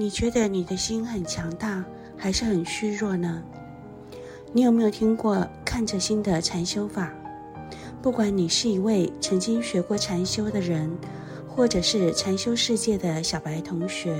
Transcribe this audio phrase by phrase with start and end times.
[0.00, 1.84] 你觉得你的心很强大，
[2.16, 3.42] 还是很虚弱呢？
[4.52, 7.12] 你有没有听过看着心的禅修法？
[8.00, 10.88] 不管你是一位曾经学过禅修的人，
[11.48, 14.16] 或者是禅修世界的小白同学，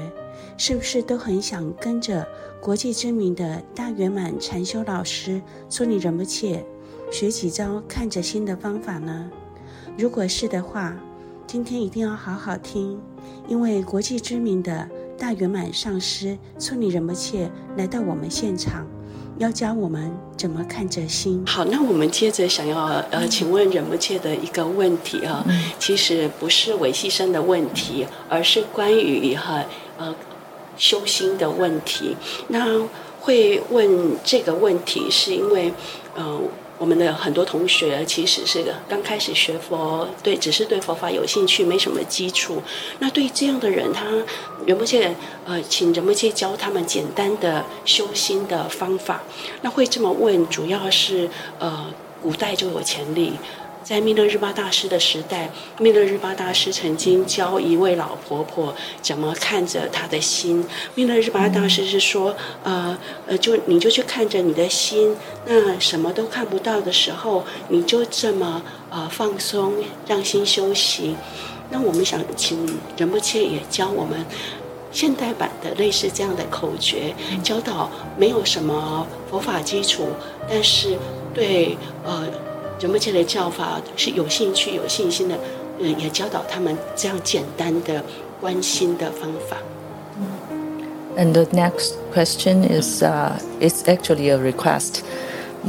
[0.57, 2.27] 是不是都很想跟着
[2.61, 5.41] 国际知名的大圆满禅修老师
[5.71, 6.67] 说你仁波切
[7.13, 9.31] 学几招看着心的方法呢？
[9.97, 10.97] 如果是的话，
[11.47, 13.01] 今天一定要好好听，
[13.47, 18.87] 因为国际知名的大圆满上师村里仁波切来到我们现场。
[19.39, 21.45] 要教我们怎么看着心。
[21.47, 25.45] 好，那我们接着想要呃，请问仁波切的一个问题啊，
[25.79, 29.65] 其实不是维系生的问题，而是关于哈
[29.97, 30.15] 呃
[30.77, 32.17] 修心的问题。
[32.49, 32.81] 那
[33.21, 35.73] 会问这个问题，是因为
[36.15, 36.41] 呃。
[36.79, 42.63] 我们的很多同学其实是个刚开始学佛，对，只是对佛法有兴趣，没什么基础。
[43.01, 44.05] 那对这样的人，他
[44.65, 45.13] 仁波切
[45.45, 49.23] 呃，请仁波切教他们简单的修心的方法。
[49.63, 51.87] 那会这么问，主要是呃，
[52.23, 53.33] 古代就有潜力。
[53.89, 60.63] 在密勒日巴大师的时代，密勒日巴大师曾经教一位老婆婆怎么看着她的心。
[60.95, 65.17] 密勒日巴大师是说，呃呃，就你就去看着你的心，
[65.47, 69.73] 那什么都看不到的时候，你就这么呃放松，
[70.07, 71.17] 让心休息。
[71.71, 74.23] 那我们想请仁波切也教我们
[74.93, 80.09] 现代版的类似这样的口诀，教导没有什么佛法基础，
[80.47, 80.95] 但是
[81.33, 82.29] 对呃。
[82.80, 85.36] 仁波切的教法是有兴趣、有信心的，
[85.80, 88.04] 嗯，也教导他们这样简单的
[88.42, 89.58] 观心的方法。
[91.16, 95.04] And the next question is, uh, it's actually a request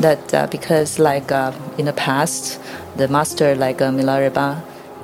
[0.01, 2.59] that uh, because like uh, in the past,
[2.97, 4.57] the master like uh, Milarepa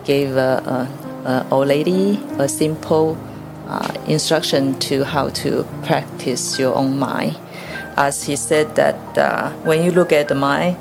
[0.05, 0.89] gave a,
[1.25, 3.17] a, a old lady a simple
[3.69, 7.37] uh, instruction to how to practice your own mind.
[7.97, 10.77] As he said that uh, when you look at the mind,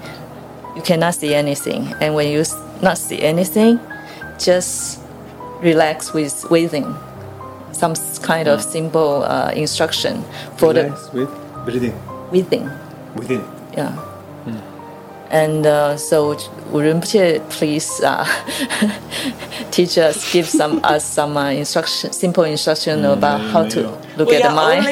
[0.76, 1.92] you cannot see anything.
[2.00, 2.44] And when you
[2.82, 3.80] not see anything,
[4.38, 5.00] just
[5.60, 6.94] relax with breathing.
[7.72, 10.22] Some kind of simple uh, instruction
[10.56, 11.94] for relax the with breathing.
[12.30, 12.70] Breathing.
[13.14, 13.44] Within.
[13.76, 13.92] Yeah.
[14.44, 14.73] Hmm.
[15.34, 16.36] And uh, so,
[16.70, 18.22] Rinpoche, please uh,
[19.72, 23.80] teach us, give some us some uh, instruction, simple instruction mm, about how to
[24.16, 24.86] look we at the mind.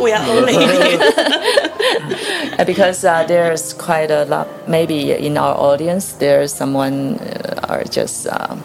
[0.00, 0.56] We are only
[2.64, 4.48] because uh, there's quite a lot.
[4.66, 8.56] Maybe in our audience, there's someone uh, are just uh,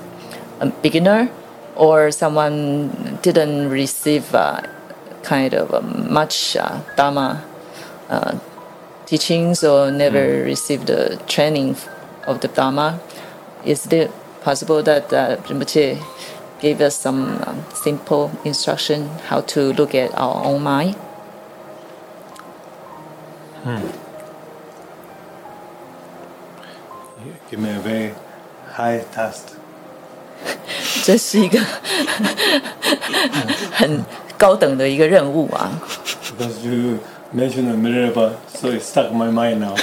[0.61, 1.29] a beginner,
[1.75, 4.61] or someone didn't receive uh,
[5.23, 7.43] kind of uh, much uh, dharma
[9.08, 10.44] teachings or never mm.
[10.44, 11.76] received the training
[12.26, 13.00] of the dharma.
[13.64, 14.10] Is it
[14.42, 16.02] possible that uh, Rinpoche
[16.60, 20.94] gave us some um, simple instruction how to look at our own mind?
[23.64, 23.80] Hmm.
[27.50, 28.14] Give me a very
[28.72, 29.56] high task.
[31.04, 31.60] 这是一个
[33.72, 34.04] 很
[34.38, 35.70] 高等的一个任务啊。
[36.36, 36.98] Because you
[37.33, 39.75] mentioned Milarepa, so it stuck in my mind now.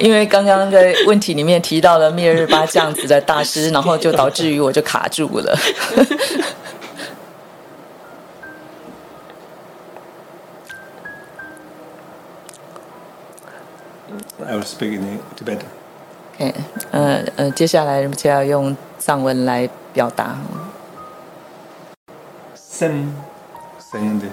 [0.00, 5.56] 因为刚刚在问题里面提到了密勒日巴这样子的大师，然后就导致于我就卡住了。
[14.44, 15.60] I will speak in Tibetan.
[16.36, 16.52] Okay，
[16.90, 20.36] 呃呃，接下来就要用藏文来表达。
[22.56, 23.14] 生
[23.92, 24.26] 生的，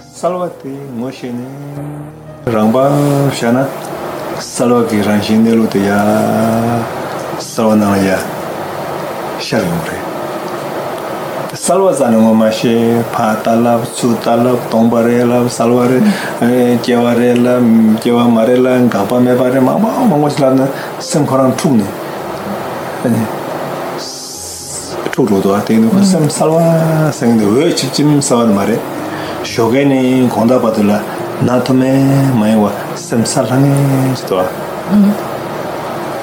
[0.00, 2.10] 살바티 뭐시네.
[2.46, 3.68] 랑바 샤나
[4.39, 5.99] sarwa ki rangshin nilu tu ya
[7.39, 8.19] sarwa nang ya
[9.39, 9.97] shari ngore
[11.55, 16.03] sarwa zana ngo ma she pa talab, tsu talab, tongpa re lab, sarwa re,
[16.43, 17.63] eh, kewa re lab,
[18.03, 20.67] kewa ma re lab, gapa me pa re ma ma ma ngo chilab na
[20.99, 21.87] sem korang tuk ne.
[25.15, 28.75] Tuk tuk tuwa, tengi nuku sem sarwa sengi nuku, we chip chim sarwa ma re.
[29.43, 30.99] Shogay ni gonda patula
[31.43, 31.89] nā tōme
[32.39, 33.71] māi wā samsā rāngi
[34.15, 34.45] chitwa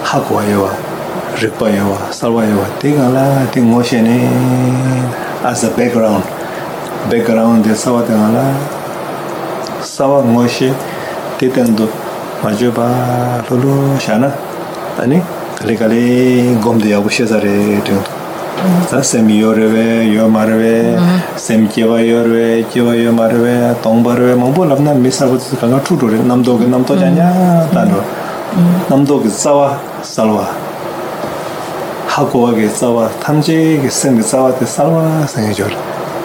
[0.09, 0.71] hāk wā ya wā,
[1.43, 4.17] rikpa ya wā, sarwa ya wā tī kā lā tī ngō she nē
[5.45, 6.25] as a background.
[7.11, 8.47] Background de sawa tī kā lā
[9.85, 10.73] sawa ngō she
[11.39, 11.91] tī tēndu
[12.43, 12.89] mā chū bā
[13.51, 14.33] lulu shā na
[15.05, 15.21] anī
[15.61, 16.03] kali kali
[16.65, 17.55] gōm dī yā gu she sā rē
[17.85, 18.12] tī ngō
[19.03, 20.99] semi yorwe, yo marwe,
[21.37, 26.19] semi kiwa yorwe, kiwa yo marwe, tong barwe, mungpo labna misa kutu kanga chutu re,
[26.19, 28.03] namdo ke namdo janya tando,
[28.91, 30.47] namdo ke tsawa salwa,
[32.07, 35.73] hakuwa ke tsawa, tamche ke sem ke tsawa te salwa sange jor,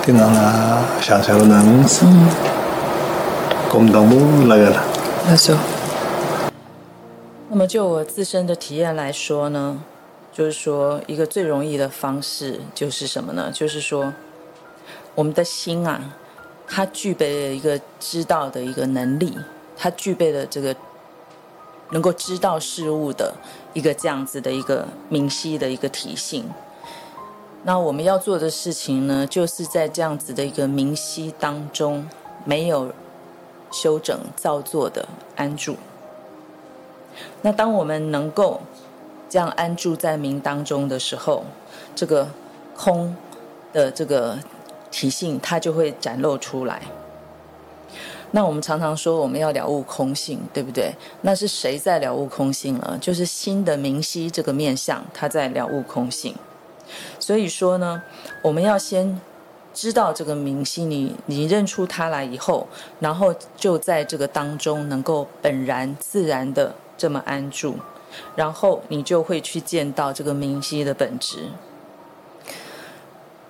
[0.06, 2.04] te nana shangsharo nangs,
[3.70, 4.84] komdangmu lagala.
[5.30, 5.54] 那就，
[7.50, 9.78] 那么就我自身的体验来说呢。
[10.38, 13.52] 就是说一个最容易的方式就是什么呢？
[13.52, 14.14] 就是说
[15.16, 16.00] 我们的心啊，
[16.68, 19.36] 它具备了一个知道的一个能力，
[19.76, 20.76] 它具备了这个
[21.90, 23.34] 能够知道事物的。
[23.74, 26.46] 一个这样子的一个明晰的一个体性，
[27.64, 32.08] 那我们要做的事情呢，就是在这样子的一个明晰当中，
[32.46, 32.94] 没有
[33.72, 35.78] 修整造作的安住。
[37.42, 38.62] 那当我们能够
[39.30, 41.44] 这样安住在明当中的时候，
[41.96, 42.28] 这个
[42.76, 43.16] 空
[43.74, 44.38] 的这个
[44.90, 46.82] 体性，它就会展露出来。
[48.32, 50.94] 那我们常常说我们要了悟空性，对不对？
[51.22, 52.98] 那是谁在了悟空性了？
[53.00, 56.36] 就是心的明晰这个面相，他在了悟空性。
[57.20, 58.04] 所以说呢，
[58.42, 59.20] 我们要先
[59.74, 62.68] 知道这个明晰，你你认出它来以后，
[63.00, 67.78] 然后就在这个当中能够本然自然的这么安住，
[68.36, 71.50] 然后你就会去见到这个明晰的本质。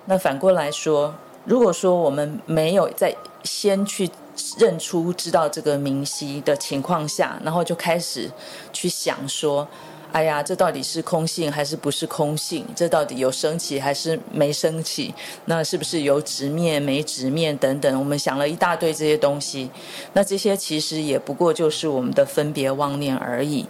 [0.06, 4.10] 那反过来说，如果说我们没有在先去。
[4.56, 8.30] 认出知道这个明晰的情况下，然后就开始
[8.72, 9.66] 去想说
[10.12, 12.64] ：“哎呀，这到底是空性还是不是空性？
[12.72, 15.12] 这到底有升起还是没升起？
[15.46, 19.68] 那是不是有直面没直面等等？”我们想了一大堆这些东西，
[20.12, 23.66] 那这些其实也不过就是我们的分别妄念而已。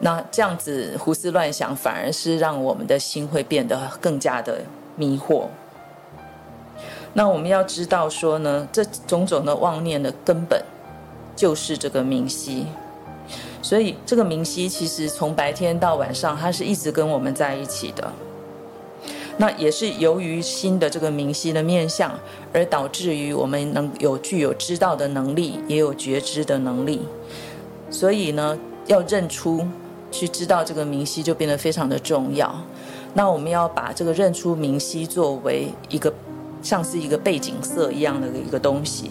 [0.00, 4.60] 那这样子胡思乱想，反而是让我们的心会变得更加的
[4.96, 5.44] 迷惑。
[7.12, 10.62] 那我们要知道说呢，这种种的妄念的根本
[11.36, 12.66] 就是这个明晰，
[13.60, 18.10] 所以这个明晰其实从白天到晚上，它是一直跟我们在一起的。
[19.36, 22.12] 那也是由于心的这个明晰的面相，
[22.52, 27.00] 而导致于我们能有具有知道的能力，也有觉知的能力。
[27.90, 29.66] 所以呢，要认出
[30.10, 32.54] 去知道这个明晰，就变得非常的重要。
[33.14, 36.12] 那我们要把这个认出明晰作为一个。
[36.62, 39.10] 像是一个背景色一样的一个东西，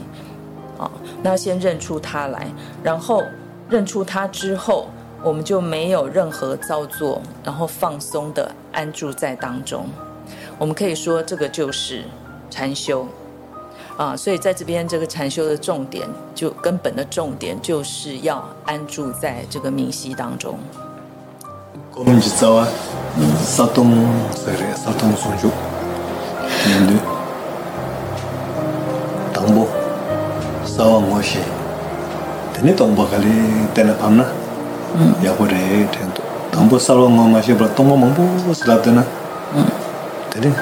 [0.78, 0.86] 啊，
[1.24, 2.48] 那先认出它来，
[2.84, 3.24] 然后
[3.68, 4.88] 认出它之后，
[5.24, 9.88] 我们就没有任何造作，然后放松的安住在当中。
[10.60, 12.04] 我们可以说这个就是
[12.52, 13.07] 禅修，
[13.98, 20.60] 啊，所以在这边这个禅修的重点，就根本的重点就是要安住在这个明晰当中。
[21.98, 23.92] 嗯，沙东
[24.76, 25.50] 沙东松树，
[26.66, 27.00] 嗯。
[29.34, 29.68] 当波，
[30.66, 31.40] 沙瓦摩西，
[32.54, 33.22] 等你当波可以
[33.74, 34.26] 等了旁呢，
[35.22, 35.58] 也会来
[35.92, 36.22] 听到。
[36.52, 39.04] 当波沙瓦摩西不当波蒙波是哪的呢？
[40.30, 40.54] 等你，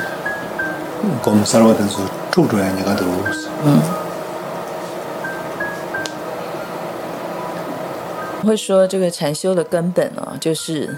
[1.23, 3.47] 讲沙瓦的时候，住住人家都是。
[8.45, 10.95] 会说这个禅修的根本啊，就是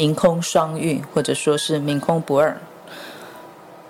[0.00, 2.56] 明空双运，或者说是明空不二。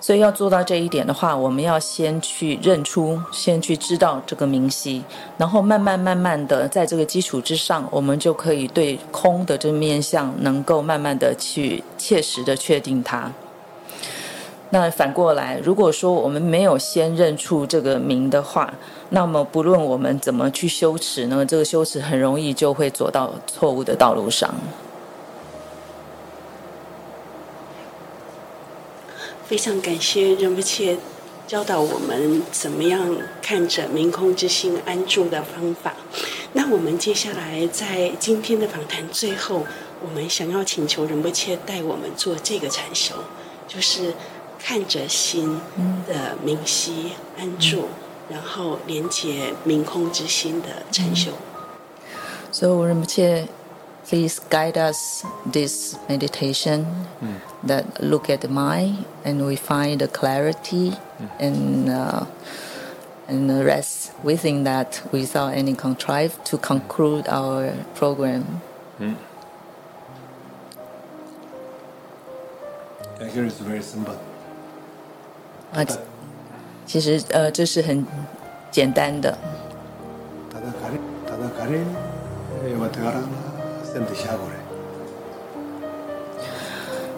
[0.01, 5.05] 所以要做到这一点的话，我们要先去认出，先去知道这个明晰，
[5.37, 13.31] 然后慢慢慢慢的在这个基础之上，我们就可以对空的这面相能够慢慢的去切实的确定它。
[14.71, 18.73] 那反过来，如果说我们没有先认出这个明的话，
[19.11, 24.53] 那么不论我们怎么去修持呢，这个修持很容易就会走到错误的道路上。
[29.51, 30.97] 非常感谢仁波切
[31.45, 35.93] 教导我们怎么样看着明空之心安住的方法。
[36.53, 39.65] 那我们接下来在今天的访谈最后，
[40.01, 43.13] 我们想要请求仁波切带我们做这个禅修，
[43.67, 44.13] 就是
[44.57, 45.59] 看着心
[46.07, 47.89] 的明晰安住，
[48.29, 51.31] 然后连接明空之心的禅修。
[52.53, 53.49] 所以仁波切。
[54.06, 56.86] Please guide us this meditation
[57.20, 57.40] mm.
[57.64, 61.28] that look at the mind and we find the clarity mm.
[61.40, 62.24] and uh,
[63.26, 68.62] and rest within that without any contrive to conclude our program.
[69.00, 69.16] Mm.
[73.20, 74.14] Actually, it's very simple.
[75.74, 75.84] 啊，
[76.86, 78.06] 其实呃，这是很
[78.70, 79.36] 简单的。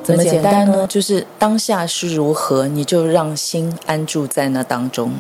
[0.03, 0.87] 怎么简单呢？
[0.87, 5.13] 就是当下是如何，你就让心安住在那当中。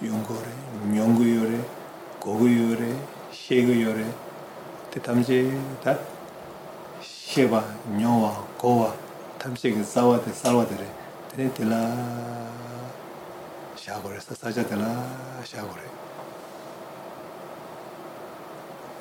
[0.00, 1.58] 用过嘞，用过有嘞，
[2.18, 2.86] 过过有嘞，
[3.30, 4.04] 写过有嘞，
[4.90, 5.44] 这他们这
[5.84, 5.94] 他
[7.02, 7.64] 写吧，
[7.98, 8.92] 用啊，过啊，
[9.38, 11.90] 他们这个烧啊的烧啊的嘞，这的啦，
[13.76, 14.86] 下过来，啥叫的啦，
[15.44, 15.82] 下过来。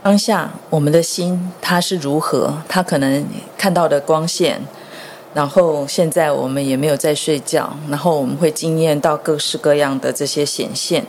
[0.01, 2.61] 当下我们的心它是如何？
[2.67, 3.25] 它可能
[3.57, 4.61] 看到的光线。
[5.31, 11.05] 然后现在我们也没有在睡觉，然后我们会经验到各式各样的这些显现，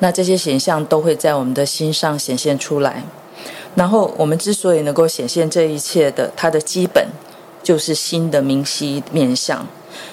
[0.00, 3.02] 那这些显象都会在我们的心上显现出来。
[3.74, 7.08] 然后我们之所以能够显现这一切的，它的基本
[7.62, 9.66] 就是心的明晰面相，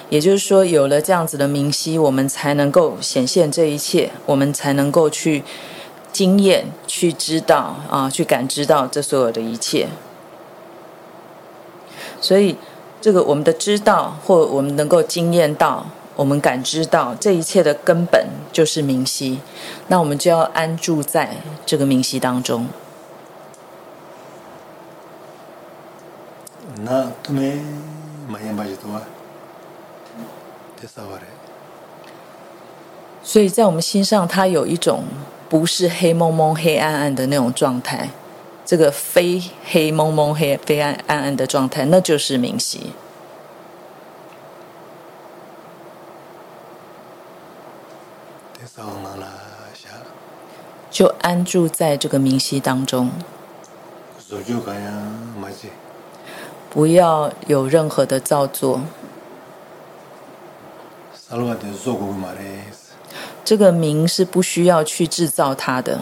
[0.10, 5.43] 也就是说，有了这样子的明晰，我们才能够显现这一切，我们才能够去
[6.13, 9.89] 经验、去知道啊，去感知到这所有的一切。
[12.22, 12.55] 所以。
[13.01, 19.39] 这个我们的知道，或我们能够经验到，我们感知到这一切的根本就是明晰，
[19.88, 22.67] 那我们就要安住在这个明晰当中。
[26.84, 27.60] 那都没
[28.27, 29.01] 满眼白就多啊，
[30.79, 31.24] 这啥玩意？
[33.24, 35.03] 所以在我们心上，它有一种
[35.50, 38.10] 不是黑蒙蒙、黑暗暗的那种状态。
[38.72, 42.94] 这个非黑蒙蒙、黑非暗暗暗的状态，那就是明晰。
[50.90, 53.12] 就安住在这个明晰当中，
[56.70, 58.80] 不要有任何的造作。
[63.44, 66.01] 这个明是不需要去制造它的。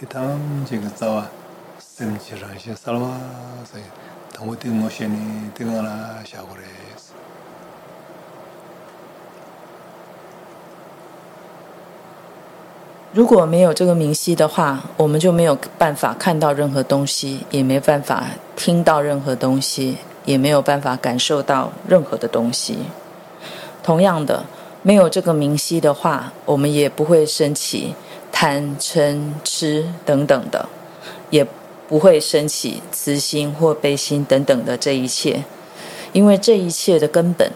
[0.00, 0.08] 明。
[13.12, 18.24] 如果没有这个明晰的话，我们就没有办法看到任何东西，也没办法
[18.56, 22.78] 听到任何东西，也没有办法感受到任何的东西。
[23.82, 24.44] 同样的，
[24.82, 27.94] 没有这个明晰的话，我们也不会升起。
[28.40, 30.66] 贪嗔痴等等的，
[31.28, 31.46] 也
[31.86, 35.44] 不会升起慈心或悲心等等的这一切，
[36.14, 37.52] 因为这一切的根本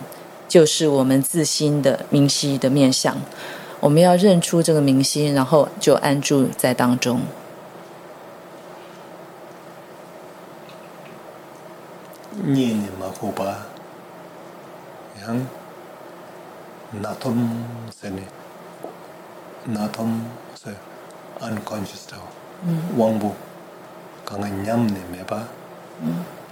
[0.46, 3.16] 就是我们自心的明晰的面相。
[3.80, 7.22] 我们要认出这个明晰，然后就安住在当中。
[12.42, 13.56] 念念嘛，好吧，
[15.24, 15.46] 像
[16.90, 17.64] 那通
[17.98, 18.20] 是呢，
[19.64, 20.20] 那通。
[21.40, 22.16] Unconscious 的，
[22.96, 23.32] 忘不，
[24.24, 25.44] 刚刚念的没吧？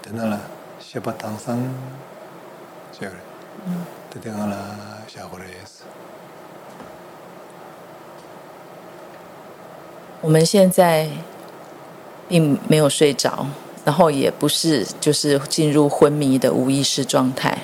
[0.03, 0.41] 等到了，
[0.81, 1.73] 学把唐僧，
[2.93, 3.13] 这个，
[4.11, 4.57] 等到了，
[5.07, 5.85] 下回来也是。
[10.21, 11.09] 我们现在
[12.29, 13.47] 并没有睡着，
[13.85, 17.59] 然后也不是就是进入昏迷的无意识状态，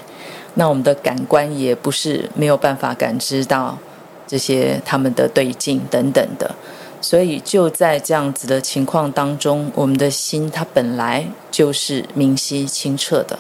[0.54, 3.78] 那我们的感官也不是没有办法感知到
[4.26, 6.52] 这些他们的对境等等的。
[7.00, 13.38] 所以就在这样子的情况当中，我们的心它本来就是明晰清澈的，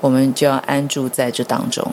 [0.00, 1.92] 我们就要安住在这当中。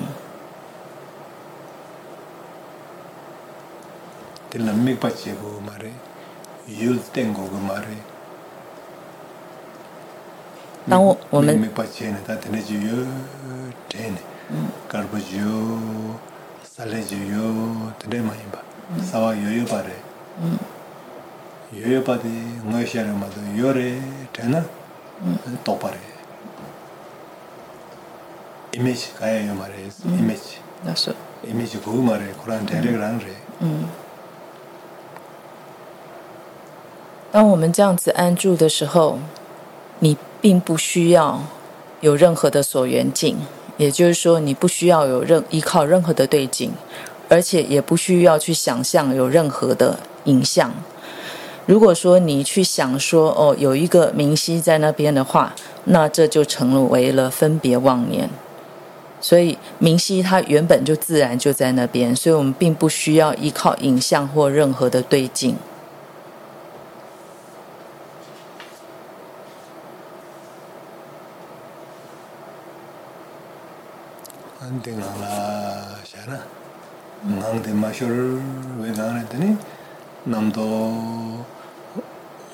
[10.89, 11.55] 当我我们
[20.41, 20.57] 嗯。
[28.73, 30.57] image，image？image，
[33.59, 33.85] 嗯。
[37.31, 39.19] 当我们这样子安住的时候，
[39.99, 41.41] 你并不需要
[42.01, 43.37] 有任何的所缘境，
[43.77, 46.73] 也就是说，你不需要有任依靠任何的对境，
[47.29, 50.73] 而且也不需要去想象有任何的影像。
[51.65, 55.53] 如果说你去想说哦，有一个明晰在那边的话，
[55.85, 58.29] 那这就成为了分别妄念。
[59.21, 65.55] 所以明晰它原本就自然就在那边，所以我们并不需要依靠影像或任何的对境。
[74.59, 75.05] 安定啦，
[76.03, 76.39] 啥呢？
[77.43, 79.57] 安定嘛，说为哪里的呢？
[80.25, 81.41] namdo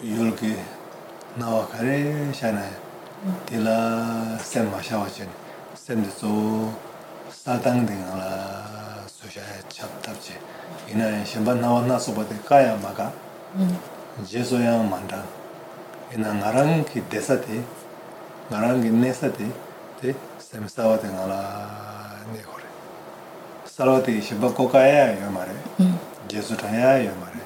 [0.02, 0.56] yulki
[1.38, 2.72] nawa kare shanaya
[3.46, 5.36] dila semma shawa chani
[5.76, 6.72] semdi tso
[7.28, 8.32] satang dinga la
[9.04, 10.32] sushaya chap tabchi
[10.94, 13.12] inaya shimba nawa nasoba de kaya maka
[14.24, 15.20] jeso yang manda
[16.16, 17.60] ina ngarang ki desa ti
[18.48, 19.52] ngarang ki nesa ti
[20.00, 21.42] ti semsawa dinga la
[22.32, 22.70] ne kore
[23.68, 25.52] sarwa ti shimba kokaya yo mare
[26.28, 27.40] jesu ya ma re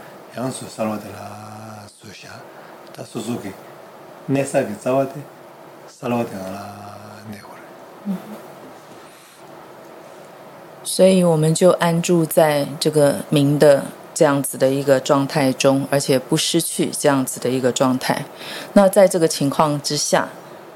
[10.84, 13.84] 所以我们就安住在这个明的
[14.14, 18.26] 这样子的一个状态中，而且不失去这样子的一个状态。
[18.74, 20.28] 那在这个情况之下，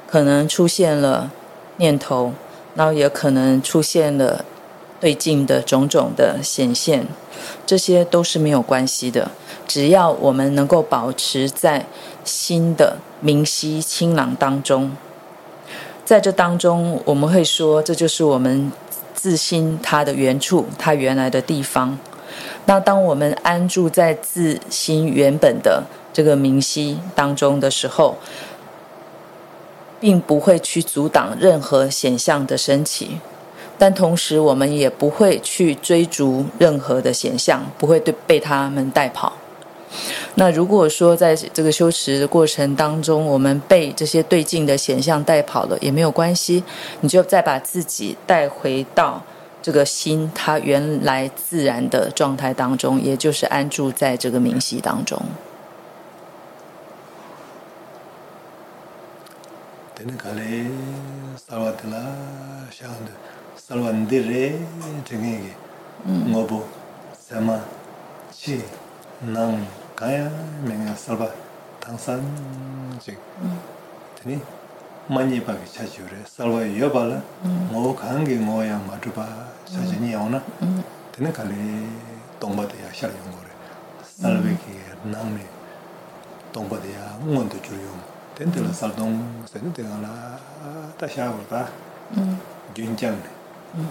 [0.10, 1.30] 可能出现了
[1.76, 2.32] 念头，
[2.76, 4.46] 然后也可能出现了
[5.00, 7.08] 对境的种种的显现。
[7.66, 9.32] 这些都是没有关系的，
[9.68, 11.86] 只要我们能够保持在
[12.24, 14.96] 心的明晰清朗当中，
[16.04, 18.72] 在这当中，我们会说，这就是我们
[19.13, 21.98] 自心它的原处，它原来的地方。
[22.65, 28.17] 那当我们安住在自心原本的这个明晰当中的时候，
[30.00, 33.19] 并不会去阻挡任何显象的升起。
[33.78, 39.34] 但同时，我们也不会去追逐任何的显象，不会对被他们带跑。
[40.36, 46.63] 那如果说在这个修持的过程当中，我们被这些对境的显象带跑了，也没有关系，
[47.02, 49.24] 你就再把自己带回到
[49.62, 55.22] 这个心它原来自然的状态当中，也就是安住在这个明晰当中。
[63.67, 64.56] sarwa ndi re
[65.03, 65.51] tingi
[66.08, 66.63] ngobu
[67.19, 67.60] sema
[68.32, 68.56] chi
[69.27, 69.60] nang
[69.91, 70.32] kaya
[70.63, 71.27] mingi sarwa
[71.84, 72.23] tangsan
[73.03, 73.19] chik
[74.15, 74.39] tini
[75.12, 77.19] manyi pagi chachi yore sarwa yoba la
[77.71, 79.27] ngobu kangi ngobu ya madruba
[79.67, 80.39] chachi ni yaona
[81.12, 81.60] tini kali
[82.39, 83.51] tongba de ya shar yungo re
[83.99, 84.80] sarwa ki
[85.12, 85.43] nang ni
[86.56, 90.39] tongba de ya ngon tu chur yungo tini tila sardong sani tila la
[90.95, 91.67] ta shaabar ta
[92.15, 92.36] mm.
[92.71, 93.37] gyun kyang ne
[93.75, 93.86] 嗯。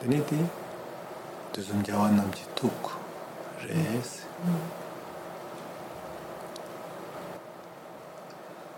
[0.00, 0.38] 对不对？
[1.52, 2.70] 就是用这样的一个图
[3.66, 4.20] ，res。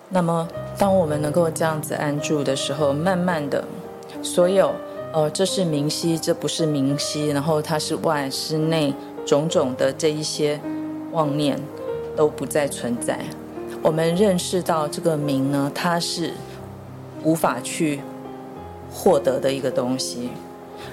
[0.08, 3.62] 那么，当我们能够这样子安住的时候，慢慢的，
[4.22, 4.72] 所有，
[5.12, 8.94] 呃，这是明晰，这不是明晰，然后它是外，是内，
[9.26, 10.58] 种种的这一些
[11.12, 11.60] 妄念
[12.16, 13.20] 都不再存在。
[13.82, 16.32] 我们认识到这个明呢，它是
[17.22, 18.00] 无法去。
[18.92, 20.30] 获得的一个东西，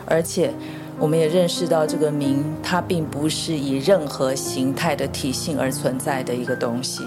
[0.05, 0.53] 而且
[0.99, 7.03] 我们也认识到这个名，它并不是以任何形态的体性而存在的一个东西。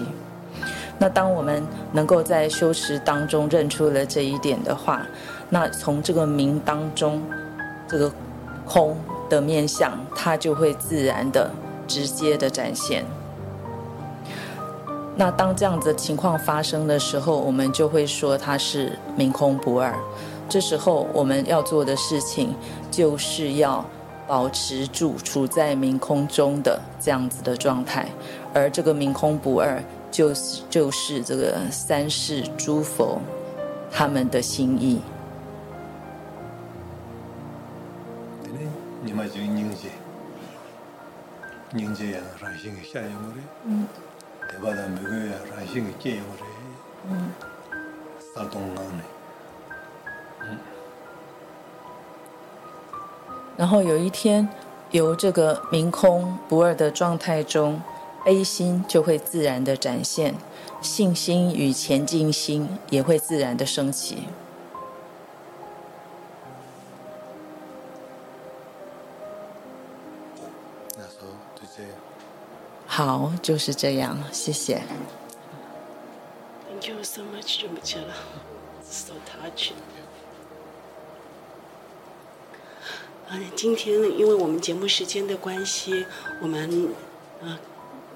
[0.97, 5.01] 那当我们能够在修持当中认出了这一点的话，
[5.49, 7.21] 那从这个名当中，
[7.87, 8.11] 这个
[8.65, 8.95] 空
[9.27, 11.49] 的面相，它就会自然的、
[11.87, 13.03] 直接的展现。
[15.15, 19.93] 那当这样子情况发生的时候，我们就会说它是明空不二。
[20.51, 22.53] 这时候我们要做的事情，
[22.91, 23.85] 就是要
[24.27, 28.09] 保持住处在明空中的这样子的状态，
[28.53, 33.21] 而这个明空不二，就是就是这个三世诸佛
[33.89, 35.01] 他们的心意。
[53.57, 54.49] 然后有一天，
[54.89, 57.81] 由这个明空不二的状态中，
[58.25, 60.35] 悲心就会自然的展现，
[60.81, 64.27] 信心与前进心也会自然的升起。
[72.87, 74.81] 好，就是这样，谢谢。
[76.67, 79.75] Thank you so much，，so touching。
[83.33, 86.05] 嗯，今天因为我们节目时间的关系，
[86.41, 86.89] 我们
[87.41, 87.57] 呃。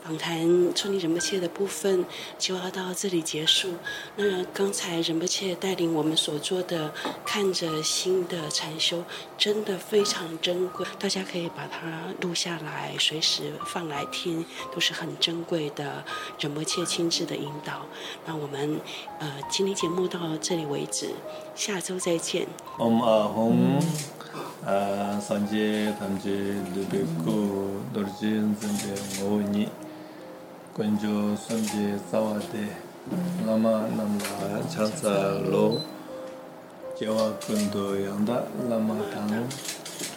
[0.06, 2.06] 访谈村里仁波切的部分
[2.38, 3.74] 就要到这里结束。
[4.18, 6.94] 那刚才仁波切带领我们所做的
[7.26, 9.04] 看着心的禅修，
[9.36, 16.06] 真的非常珍贵，大家可以把它录下来，随时放来听，都是很珍贵的
[16.40, 17.88] 仁波切亲自的引导。
[18.28, 18.80] 那我们
[19.18, 21.10] 呃今天节目到这里为止，
[21.56, 22.46] 下周再见。
[22.78, 23.80] Om Ahom，
[24.36, 27.38] 呃，sanje tamje dubeko
[27.94, 29.70] dorje nzende ngoni
[30.74, 32.66] konjo somje sawade
[33.46, 35.82] lama namla chansa lo
[37.00, 39.46] jewa kundo yanda lama tang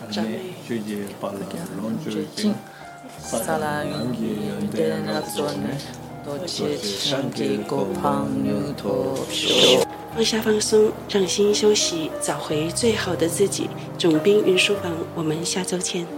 [0.00, 1.44] tane chuje pala
[1.76, 2.56] lonjo jing
[3.20, 5.76] sala yungi yande napsone
[6.24, 8.94] doche shanki gopang nyu to
[9.28, 9.87] sho
[10.18, 13.70] 放下放松让心休息找回最好的自己。
[13.96, 16.17] 总兵云书房我们下周见。